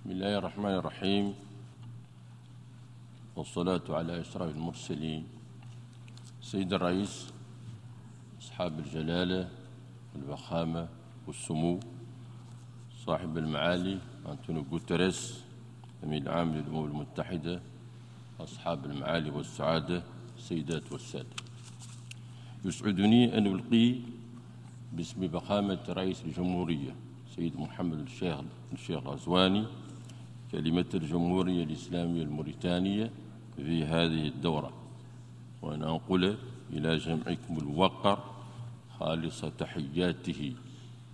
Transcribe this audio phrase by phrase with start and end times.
[0.00, 1.34] بسم الله الرحمن الرحيم.
[3.36, 5.28] والصلاة على أشرف المرسلين.
[6.40, 7.28] سيد الرئيس
[8.40, 9.48] أصحاب الجلالة
[10.14, 10.88] والفخامة
[11.26, 11.80] والسمو
[13.04, 15.44] صاحب المعالي أنطونيو غوتيريس
[16.04, 17.60] أمين العام للأمم المتحدة
[18.40, 20.02] أصحاب المعالي والسعادة
[20.36, 21.36] السيدات والسادة.
[22.64, 24.00] يسعدني أن ألقي
[24.92, 26.96] باسم فخامة رئيس الجمهورية
[27.36, 28.40] سيد محمد الشيخ
[28.72, 29.66] الشيخ غزواني
[30.52, 33.10] كلمة الجمهورية الإسلامية الموريتانية
[33.56, 34.72] في هذه الدورة.
[35.62, 36.36] وأن أنقل
[36.72, 38.18] إلى جمعكم الوقر
[38.98, 40.54] خالص تحياته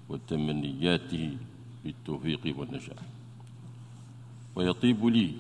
[0.09, 1.37] وتمنياته
[1.85, 3.03] بالتوفيق والنجاح
[4.57, 5.33] ويطيب لي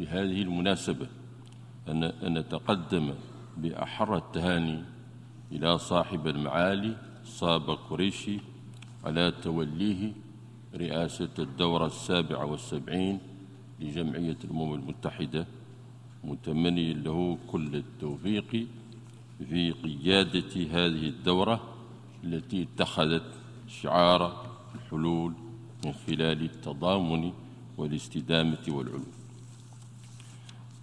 [0.00, 1.06] بهذه المناسبة
[1.88, 3.14] أن أتقدم
[3.56, 4.82] بأحر التهاني
[5.52, 8.38] إلى صاحب المعالي صاب قريشي
[9.04, 10.12] على توليه
[10.74, 13.18] رئاسة الدورة السابعة والسبعين
[13.80, 15.46] لجمعية الأمم المتحدة
[16.24, 18.66] متمني له كل التوفيق
[19.50, 21.74] في قيادة هذه الدورة
[22.24, 23.32] التي اتخذت
[23.68, 25.32] شعار الحلول
[25.84, 27.32] من خلال التضامن
[27.78, 29.06] والاستدامة والعلوم.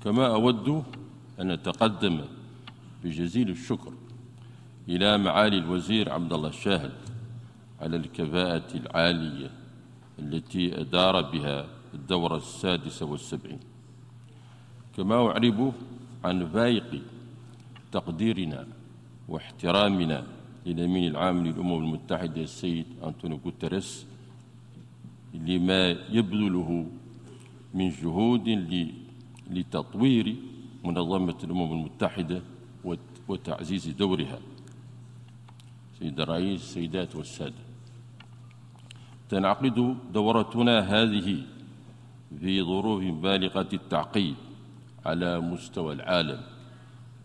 [0.03, 0.83] كما أود
[1.39, 2.21] أن أتقدم
[3.03, 3.93] بجزيل الشكر
[4.89, 6.91] إلى معالي الوزير عبد الله الشاهد
[7.81, 9.58] على الكفاءة العالية
[10.19, 13.59] التي أدار بها الدورة السادسة والسبعين.
[14.97, 15.73] كما أعرب
[16.23, 17.01] عن فايق
[17.91, 18.67] تقديرنا
[19.27, 20.27] واحترامنا
[20.65, 24.05] للأمين العام للأمم المتحدة السيد أنطونيو غوتيريس
[25.33, 26.85] لما يبذله
[27.73, 28.47] من جهود
[29.49, 30.35] لتطوير
[30.83, 32.41] منظمة الأمم المتحدة
[33.27, 34.39] وتعزيز دورها.
[35.99, 37.68] سيد الرئيس السيدات والسادة.
[39.29, 41.37] تنعقد دورتنا هذه
[42.39, 44.35] في ظروف بالغة التعقيد
[45.05, 46.41] على مستوى العالم.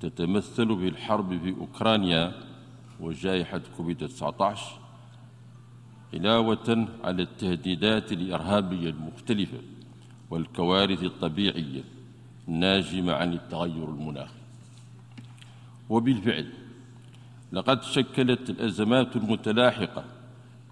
[0.00, 2.32] تتمثل بالحرب في أوكرانيا
[3.00, 4.78] وجائحة كوفيد 19
[6.14, 9.58] علاوة على التهديدات الإرهابية المختلفة
[10.30, 11.82] والكوارث الطبيعية
[12.48, 14.44] الناجمة عن التغير المناخي
[15.90, 16.52] وبالفعل
[17.52, 20.04] لقد شكلت الأزمات المتلاحقة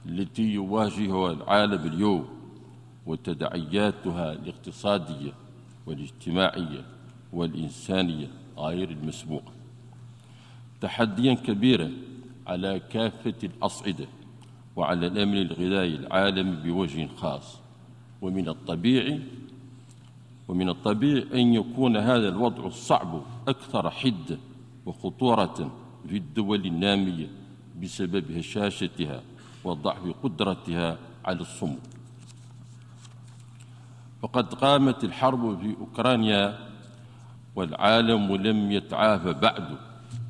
[0.07, 2.29] التي يواجهها العالم اليوم
[3.07, 5.33] وتداعياتها الاقتصادية
[5.87, 6.85] والاجتماعية
[7.33, 9.53] والإنسانية غير المسبوقة.
[10.81, 11.91] تحديا كبيرا
[12.47, 14.07] على كافة الأصعدة
[14.77, 17.59] وعلى الأمن الغذائي العالمي بوجه خاص.
[18.23, 19.21] ومن الطبيعي
[20.49, 24.39] ومن الطبيعي أن يكون هذا الوضع الصعب أكثر حدة
[24.87, 25.73] وخطورة
[26.09, 27.29] في الدول النامية
[27.83, 29.23] بسبب هشاشتها
[29.65, 31.81] وضعف قدرتها على الصمود.
[34.23, 36.59] وقد قامت الحرب في أوكرانيا
[37.57, 39.77] والعالم لم يتعافى بعد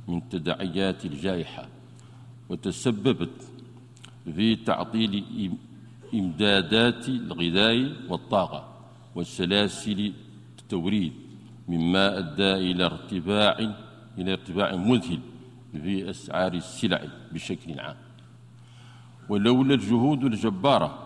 [0.08, 1.68] من تداعيات الجائحة
[2.48, 3.36] وتسببت
[4.24, 5.24] في تعطيل
[6.14, 8.68] إمدادات الغذاء والطاقة
[9.14, 10.12] والسلاسل
[10.58, 11.12] التوريد
[11.68, 13.74] مما أدى إلى ارتفاع
[14.18, 15.20] إلى ارتفاع مذهل
[15.72, 17.00] في أسعار السلع
[17.32, 17.96] بشكل عام.
[19.28, 20.98] ولولا الجهود الجبارة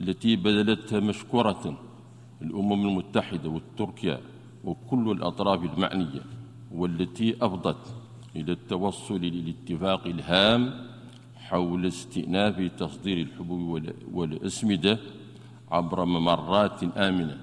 [0.00, 1.78] التي بذلتها مشكورة
[2.42, 4.20] الأمم المتحدة والتركيا
[4.64, 6.20] وكل الأطراف المعنية
[6.72, 7.94] والتي أفضت
[8.36, 10.86] إلى التوصل للاتفاق الهام
[11.36, 14.98] حول استئناف تصدير الحبوب والأسمدة
[15.70, 17.36] عبر ممرات آمنة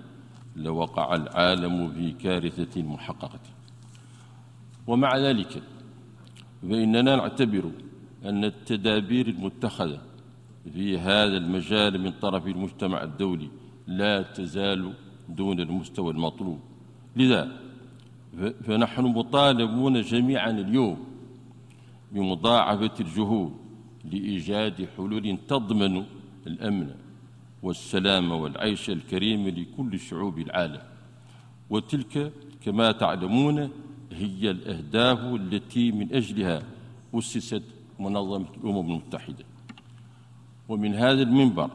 [0.55, 3.39] لوقع العالم في كارثة محققة.
[4.87, 5.61] ومع ذلك
[6.61, 7.71] فإننا نعتبر
[8.25, 10.01] أن التدابير المتخذة
[10.73, 13.49] في هذا المجال من طرف المجتمع الدولي
[13.87, 14.93] لا تزال
[15.29, 16.59] دون المستوى المطلوب.
[17.15, 17.51] لذا
[18.63, 20.97] فنحن مطالبون جميعا اليوم
[22.11, 23.53] بمضاعفة الجهود
[24.11, 26.03] لإيجاد حلول تضمن
[26.47, 26.89] الأمن
[27.63, 30.81] والسلام والعيش الكريم لكل شعوب العالم.
[31.69, 32.33] وتلك
[32.65, 33.69] كما تعلمون
[34.11, 36.63] هي الأهداف التي من أجلها
[37.13, 37.63] أسست
[37.99, 39.45] منظمة الأمم المتحدة.
[40.69, 41.69] ومن هذا المنبر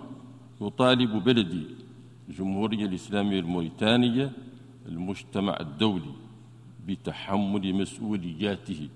[0.61, 1.67] يطالب بلدي
[2.29, 4.33] الجمهورية الإسلامية الموريتانية
[4.89, 6.13] المجتمع الدولي
[6.89, 8.89] بتحمل مسؤولياته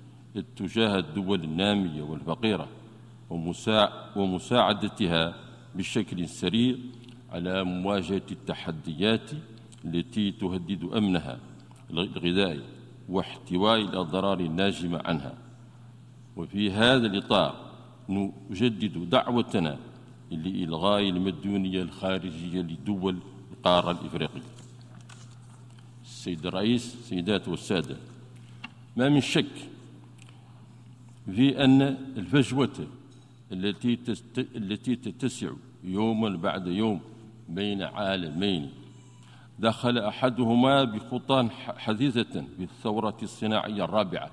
[0.57, 2.69] تجاه الدول النامية والفقيرة
[4.17, 5.35] ومساعدتها
[5.75, 6.77] بشكل سريع
[7.31, 9.31] على مواجهة التحديات
[9.85, 11.39] التي تهدد أمنها
[11.91, 12.63] الغذائي
[13.09, 15.35] واحتواء الأضرار الناجمة عنها.
[16.37, 17.67] وفي هذا الإطار
[18.09, 19.79] نجدد دعوتنا
[20.31, 23.19] لإلغاء المديونية الخارجية لدول
[23.53, 24.43] القارة الإفريقية
[26.05, 27.97] السيد الرئيس سيدات والسادة
[28.97, 29.69] ما من شك
[31.35, 31.83] في أن
[32.17, 32.87] الفجوة
[33.53, 33.99] التي
[34.39, 35.51] التي تتسع
[35.85, 37.01] يوما بعد يوم
[37.49, 38.71] بين عالمين
[39.59, 44.31] دخل أحدهما بخطى حديثة بالثورة الصناعية الرابعة.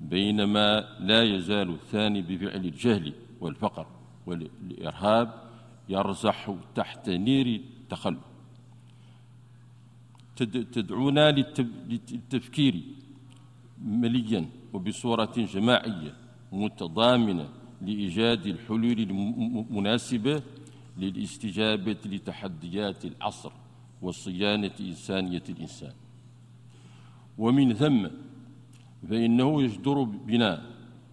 [0.00, 3.86] بينما لا يزال الثاني بفعل الجهل والفقر
[4.26, 5.42] والإرهاب
[5.88, 8.18] يرزح تحت نير التخلف.
[10.72, 12.82] تدعونا للتفكير
[13.84, 16.14] مليا وبصورة جماعية
[16.52, 17.48] متضامنة
[17.82, 20.42] لإيجاد الحلول المناسبة
[20.98, 23.52] للاستجابة لتحديات العصر
[24.02, 25.92] وصيانة إنسانية الإنسان.
[27.38, 28.08] ومن ثم
[29.10, 30.62] فإنه يجدر بنا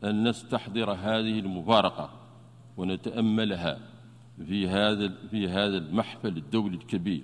[0.03, 2.09] أن نستحضر هذه المفارقة
[2.77, 3.79] ونتأملها
[4.47, 7.23] في هذا في هذا المحفل الدولي الكبير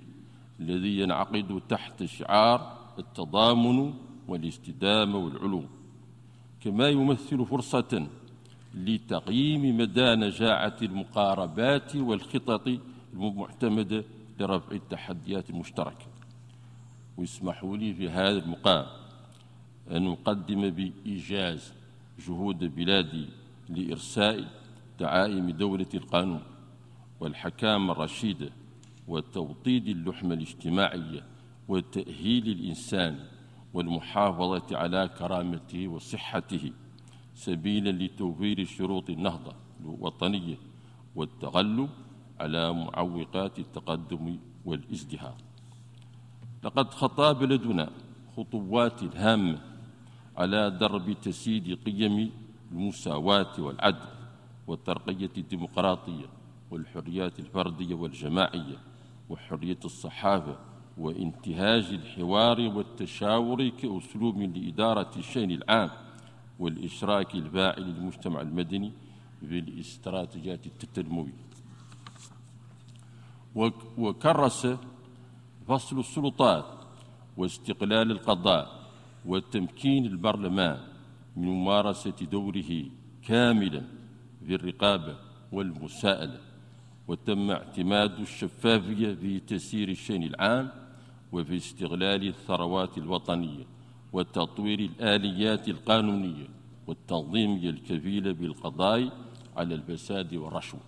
[0.60, 3.94] الذي ينعقد تحت شعار التضامن
[4.28, 5.66] والاستدامة والعلوم.
[6.60, 8.06] كما يمثل فرصة
[8.74, 12.68] لتقييم مدى نجاعة المقاربات والخطط
[13.14, 14.04] المعتمدة
[14.40, 16.06] لرفع التحديات المشتركة.
[17.16, 19.01] واسمحوا لي في هذا المقام
[19.90, 21.72] أن أقدم بإيجاز
[22.28, 23.26] جهود بلادي
[23.68, 24.44] لإرساء
[25.00, 26.42] دعائم دولة القانون
[27.20, 28.50] والحكامة الرشيدة
[29.08, 31.24] وتوطيد اللحمة الاجتماعية
[31.68, 33.18] وتأهيل الإنسان
[33.74, 36.72] والمحافظة على كرامته وصحته
[37.34, 40.56] سبيلا لتوفير شروط النهضة الوطنية
[41.16, 41.88] والتغلب
[42.40, 45.36] على معوقات التقدم والازدهار.
[46.64, 47.90] لقد خطى بلدنا
[48.36, 49.71] خطوات هامة
[50.36, 52.30] على درب تسييد قيم
[52.72, 54.08] المساواة والعدل
[54.66, 56.26] والترقية الديمقراطية
[56.70, 58.76] والحريات الفردية والجماعية
[59.30, 60.58] وحرية الصحافة
[60.98, 65.90] وانتهاج الحوار والتشاور كأسلوب لإدارة الشأن العام
[66.58, 68.92] والإشراك الفاعل للمجتمع المدني
[69.40, 71.42] في الاستراتيجيات التنموية
[73.98, 74.66] وكرس
[75.68, 76.64] فصل السلطات
[77.36, 78.81] واستقلال القضاء
[79.26, 80.78] وتمكين البرلمان
[81.36, 82.84] من ممارسة دوره
[83.28, 83.82] كاملا
[84.46, 85.16] في الرقابة
[85.52, 86.40] والمساءلة.
[87.08, 90.70] وتم اعتماد الشفافية في تسيير الشأن العام
[91.32, 93.64] وفي استغلال الثروات الوطنية
[94.12, 96.46] وتطوير الآليات القانونية
[96.86, 99.12] والتنظيمية الكفيلة بالقضاء
[99.56, 100.80] على الفساد والرشوة.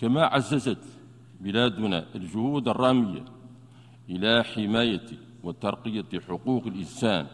[0.00, 0.84] كما عززت
[1.40, 3.24] بلادنا الجهود الرامية
[4.08, 5.06] إلى حماية
[5.46, 7.26] وترقية حقوق الإنسان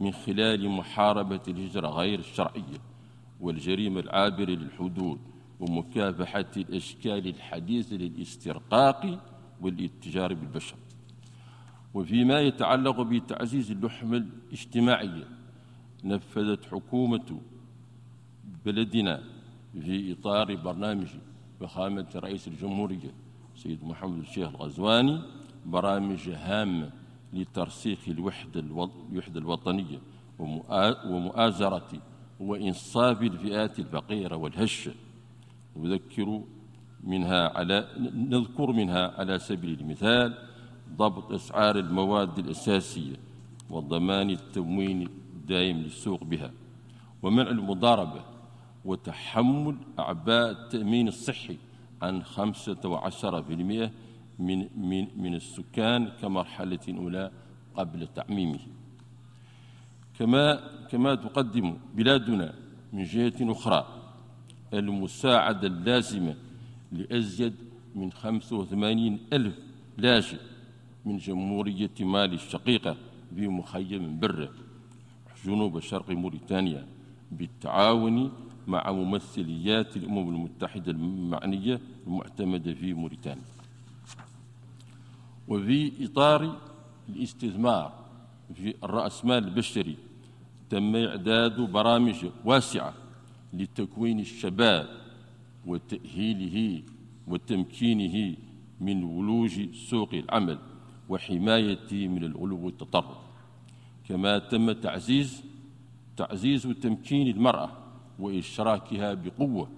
[0.00, 2.78] من خلال محاربة الهجرة غير الشرعية
[3.40, 5.18] والجريمة العابرة للحدود
[5.60, 9.18] ومكافحة الأشكال الحديثة للاسترقاق
[9.60, 10.76] والاتجار بالبشر.
[11.94, 15.24] وفيما يتعلق بتعزيز اللحمة الاجتماعية
[16.04, 17.40] نفذت حكومة
[18.66, 19.22] بلدنا
[19.82, 21.06] في إطار برنامج
[21.60, 23.14] فخامة رئيس الجمهورية
[23.56, 25.22] سيد محمد الشيخ الغزواني
[25.66, 26.90] برامج هامة
[27.34, 28.60] لترسيخ الوحدة
[29.36, 29.98] الوطنية
[31.08, 31.88] ومؤازرة
[32.40, 34.92] وإنصاف الفئات الفقيرة والهشة.
[35.76, 36.42] نذكر
[37.04, 40.34] منها على نذكر منها على سبيل المثال
[40.96, 43.16] ضبط أسعار المواد الأساسية
[43.70, 46.50] وضمان التموين الدائم للسوق بها
[47.22, 48.22] ومنع المضاربة
[48.84, 51.56] وتحمل أعباء التأمين الصحي
[52.02, 53.90] عن 15%
[54.38, 57.30] من من من السكان كمرحلة أولى
[57.76, 58.58] قبل تعميمه.
[60.18, 60.60] كما
[60.90, 62.54] كما تقدم بلادنا
[62.92, 63.86] من جهة أخرى
[64.74, 66.34] المساعدة اللازمة
[66.92, 67.54] لأزيد
[67.94, 69.58] من 85 ألف
[69.98, 70.38] لاجئ
[71.04, 72.96] من جمهورية مالي الشقيقة
[73.36, 74.50] في مخيم بره
[75.44, 76.86] جنوب شرق موريتانيا
[77.32, 78.32] بالتعاون
[78.66, 83.53] مع ممثليات الأمم المتحدة المعنية المعتمدة في موريتانيا.
[85.48, 86.60] وفي إطار
[87.08, 88.04] الاستثمار
[88.54, 89.96] في الرأسمال البشري
[90.70, 92.94] تم إعداد برامج واسعة
[93.52, 94.88] لتكوين الشباب
[95.66, 96.82] وتأهيله
[97.28, 98.36] وتمكينه
[98.80, 100.58] من ولوج سوق العمل
[101.08, 103.16] وحمايته من الغلو والتطرف.
[104.08, 105.44] كما تم تعزيز
[106.16, 107.70] تعزيز تمكين المرأة
[108.18, 109.68] وإشراكها بقوة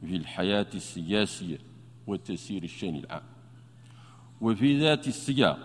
[0.00, 1.58] في الحياة السياسية
[2.06, 3.22] وتسيير الشأن العام.
[4.42, 5.58] وفي ذات السياق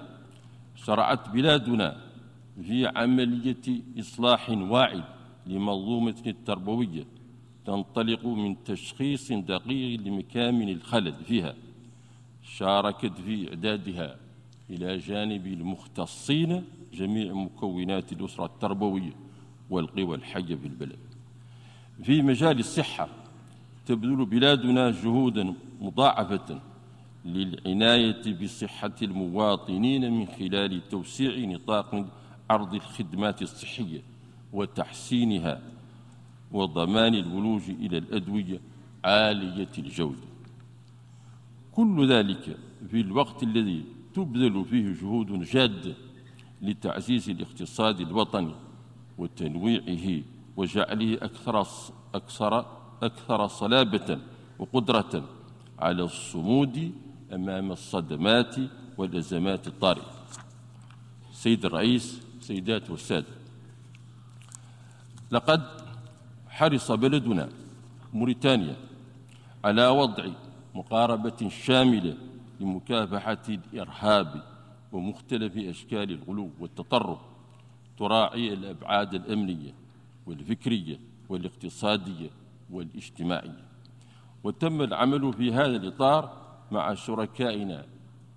[0.76, 1.98] شرعت بلادنا
[2.62, 5.04] في عملية إصلاح واعد
[5.48, 7.06] لمنظومة التربوية
[7.66, 11.54] تنطلق من تشخيص دقيق لمكامن الخلل فيها
[12.44, 14.16] شاركت في إعدادها
[14.70, 19.12] إلى جانب المختصين جميع مكونات الأسرة التربوية
[19.70, 21.00] والقوى الحية في البلد.
[22.04, 23.10] في مجال الصحة
[23.86, 26.62] تبذل بلادنا جهودا مضاعفة
[27.28, 32.06] للعناية بصحة المواطنين من خلال توسيع نطاق
[32.50, 34.02] عرض الخدمات الصحية
[34.54, 35.62] وتحسينها
[36.52, 38.60] وضمان الولوج إلى الأدوية
[39.06, 40.28] عالية الجودة.
[41.72, 42.58] كل ذلك
[42.92, 45.94] في الوقت الذي تبذل فيه جهود جادة
[46.62, 48.56] لتعزيز الاقتصاد الوطني
[49.18, 50.24] وتنويعه
[50.58, 51.66] وجعله أكثر
[52.16, 52.66] أكثر
[53.04, 54.20] أكثر صلابة
[54.60, 55.30] وقدرة
[55.80, 56.92] على الصمود
[57.34, 58.56] أمام الصدمات
[58.98, 60.12] والأزمات الطارئة.
[61.32, 63.28] سيد الرئيس سيدات والسادة
[65.32, 65.62] لقد
[66.50, 67.50] حرص بلدنا
[68.14, 68.76] موريتانيا
[69.66, 70.28] على وضع
[70.76, 72.18] مقاربة شاملة
[72.60, 74.44] لمكافحة الإرهاب
[74.92, 77.20] ومختلف أشكال الغلو والتطرف
[77.98, 79.74] تراعي الأبعاد الأمنية
[80.26, 82.30] والفكرية والاقتصادية
[82.72, 83.66] والاجتماعية.
[84.44, 87.86] وتم العمل في هذا الإطار مع شركائنا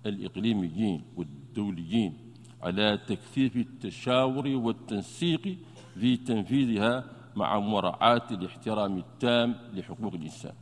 [0.05, 2.17] الإقليميين والدوليين
[2.61, 5.57] على تكثيف التشاور والتنسيق
[5.99, 10.53] في تنفيذها مع مراعاة الاحترام التام لحقوق الإنسان.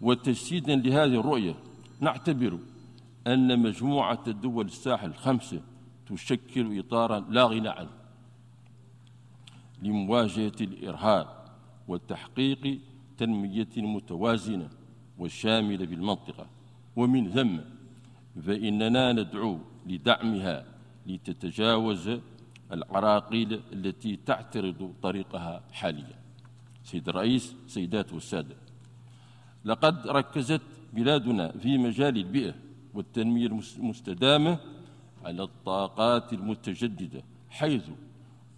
[0.00, 1.54] وتجسيدا لهذه الرؤية
[2.00, 2.58] نعتبر
[3.26, 5.60] أن مجموعة الدول الساحل الخمسة
[6.06, 7.90] تشكل إطارا لا غنى عنه
[9.82, 11.26] لمواجهة الإرهاب
[11.88, 12.78] وتحقيق
[13.18, 14.68] تنمية متوازنة
[15.18, 16.46] وشاملة بالمنطقة
[16.96, 17.58] ومن ثم
[18.46, 20.64] فإننا ندعو لدعمها
[21.06, 22.10] لتتجاوز
[22.72, 26.18] العراقيل التي تعترض طريقها حاليا.
[26.84, 28.56] سيد الرئيس سيدات والسادة
[29.64, 30.60] لقد ركزت
[30.92, 32.54] بلادنا في مجال البيئة
[32.94, 33.46] والتنمية
[33.78, 34.58] المستدامة
[35.24, 37.84] على الطاقات المتجددة حيث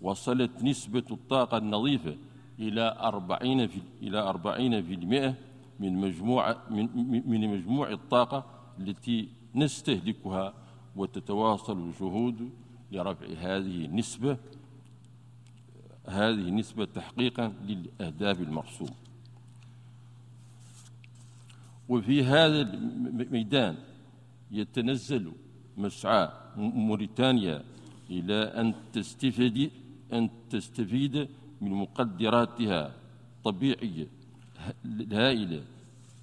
[0.02, 2.16] وصلت نسبة الطاقة النظيفة
[2.58, 5.34] إلى أربعين في إلى أربعين في المئة
[5.80, 6.88] من مجموعة من,
[7.30, 8.44] من مجموع الطاقة
[8.78, 10.54] التي نستهلكها
[10.96, 12.50] وتتواصل الجهود
[12.92, 14.36] لرفع هذه النسبة
[16.06, 18.94] هذه النسبة تحقيقا للأهداف المرسومة
[21.88, 23.76] وفي هذا الميدان
[24.50, 25.32] يتنزل
[25.76, 27.64] مسعى موريتانيا
[28.10, 29.70] إلى أن تستفيد
[30.12, 31.28] أن تستفيد
[31.60, 32.94] من مقدراتها
[33.36, 34.06] الطبيعية
[34.84, 35.62] الهائلة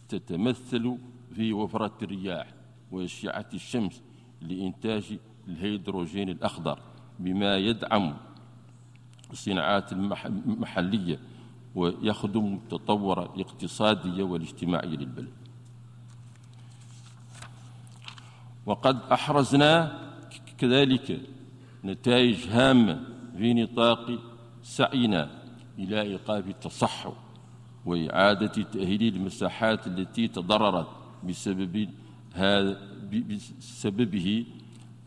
[0.10, 0.98] تتمثل
[1.36, 2.48] في وفرة الرياح
[2.92, 4.02] وأشعة الشمس
[4.42, 6.80] لإنتاج الهيدروجين الأخضر
[7.20, 8.18] بما يدعم
[9.32, 11.20] الصناعات المحلية
[11.76, 15.34] ويخدم التطور الاقتصادي والاجتماعي للبلد.
[18.66, 20.00] وقد أحرزنا
[20.58, 21.22] كذلك
[21.86, 23.04] نتائج هامة
[23.38, 24.20] في نطاق
[24.64, 25.30] سعينا
[25.80, 27.14] إلى إيقاف التصحر.
[27.86, 30.88] وإعادة تأهيل المساحات التي تضررت
[31.24, 31.90] بسبب
[32.34, 32.78] هذا
[33.30, 34.46] بسببه.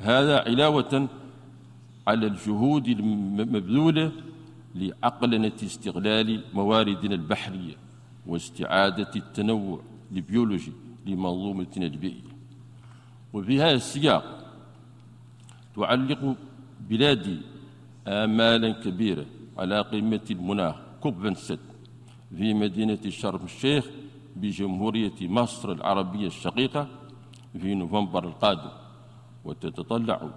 [0.01, 1.09] هذا علاوة
[2.07, 4.13] على الجهود المبذولة
[4.75, 7.75] لعقلنة استغلال مواردنا البحرية
[8.27, 9.81] واستعادة التنوع
[10.13, 10.73] البيولوجي
[11.07, 12.37] لمنظومتنا البيئية
[13.33, 14.53] وفي هذا السياق
[15.77, 16.37] تعلق
[16.91, 17.39] بلادي
[18.07, 19.27] آمالا كبيرة
[19.59, 21.59] على قمة المناخ كوب 27
[22.39, 23.87] في مدينة شرم الشيخ
[24.37, 26.89] بجمهورية مصر العربية الشقيقة
[27.61, 28.71] في نوفمبر القادم
[29.45, 30.31] وتتطلع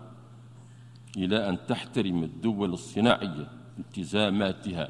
[1.17, 3.48] إلى أن تحترم الدول الصناعية
[3.79, 4.89] التزاماتها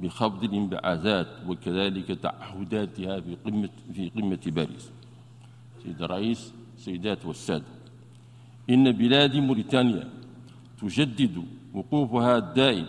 [0.00, 4.90] بخفض الانبعاثات وكذلك تعهداتها في قمة في قمة باريس.
[5.82, 7.64] سيد الرئيس السيدات والسادة
[8.70, 10.08] إن بلاد موريتانيا
[10.80, 11.44] تجدد
[11.74, 12.86] وقوفها الدائم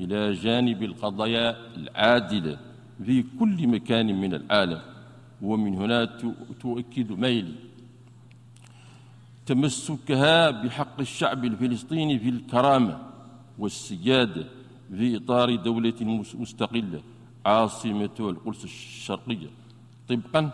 [0.00, 2.58] إلى جانب القضايا العادلة
[3.04, 4.80] في كل مكان من العالم
[5.42, 6.04] ومن هنا
[6.60, 7.54] تؤكد ميل
[9.46, 12.98] تمسكها بحق الشعب الفلسطيني في الكرامة
[13.58, 14.46] والسيادة
[14.96, 15.94] في إطار دولة
[16.34, 17.00] مستقلة
[17.46, 19.48] عاصمة القدس الشرقية
[20.08, 20.50] طبقا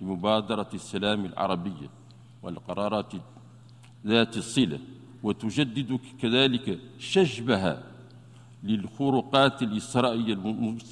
[0.00, 1.88] لمبادرة السلام العربية
[2.42, 3.12] والقرارات
[4.06, 4.78] ذات الصلة
[5.22, 7.82] وتجدد كذلك شجبها
[8.64, 10.34] للخروقات الإسرائيلية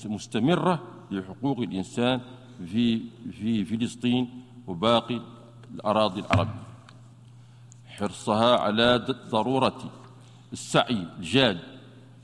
[0.05, 0.83] المستمرة
[1.13, 2.21] لحقوق الإنسان
[2.67, 3.01] في
[3.33, 4.29] في فلسطين
[4.67, 5.21] وباقي
[5.75, 6.63] الأراضي العربية.
[7.87, 9.93] حرصها على ضرورة
[10.53, 11.59] السعي الجاد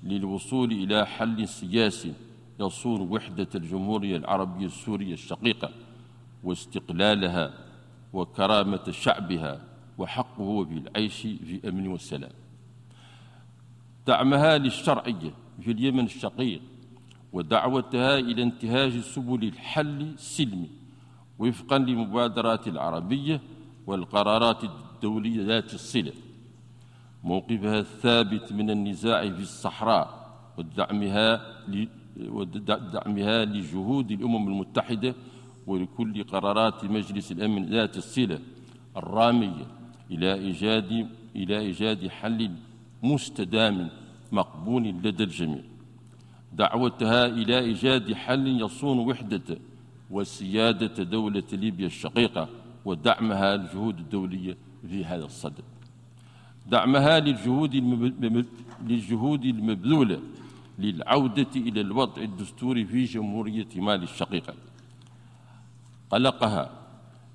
[0.02, 2.12] للوصول إلى حل سياسي
[2.60, 5.70] يصون وحدة الجمهورية العربية السورية الشقيقة
[6.44, 7.52] واستقلالها
[8.12, 9.60] وكرامة شعبها
[9.98, 12.30] وحقه في العيش في أمن وسلام
[14.06, 16.60] دعمها للشرعية في اليمن الشقيق
[17.32, 20.70] ودعوتها إلى انتهاج سبل الحل السلمي
[21.38, 23.40] وفقا لمبادرات العربية
[23.86, 26.12] والقرارات الدولية ذات الصلة.
[27.24, 31.40] موقفها الثابت من النزاع في الصحراء ودعمها
[32.28, 35.14] ودعمها لجهود الأمم المتحدة
[35.66, 38.38] ولكل قرارات مجلس الأمن ذات الصلة
[38.96, 39.66] الرامية
[40.10, 42.50] إلى إيجاد إلى إيجاد حل
[43.02, 43.88] مستدام
[44.32, 45.62] مقبول لدى الجميع.
[46.52, 49.58] دعوتها إلى إيجاد حل يصون وحدة
[50.10, 52.48] وسيادة دولة ليبيا الشقيقة
[52.84, 54.56] ودعمها للجهود الدولية
[54.90, 55.64] في هذا الصدد.
[56.66, 57.74] دعمها للجهود
[58.86, 60.20] للجهود المبذولة
[60.78, 64.54] للعودة إلى الوضع الدستوري في جمهورية مالي الشقيقة.
[66.10, 66.70] قلقها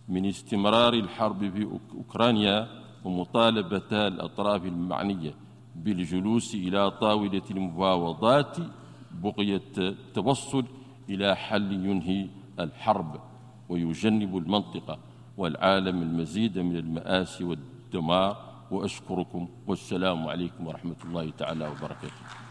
[0.09, 2.67] من استمرار الحرب في أوكرانيا
[3.05, 5.33] ومطالبة الأطراف المعنية
[5.75, 8.57] بالجلوس إلى طاولة المفاوضات
[9.13, 10.65] بقية التوصل
[11.09, 12.27] إلى حل ينهي
[12.59, 13.19] الحرب
[13.69, 14.97] ويجنب المنطقة
[15.37, 22.42] والعالم المزيد من المآسي والدمار وأشكركم والسلام عليكم ورحمة الله تعالى وبركاته.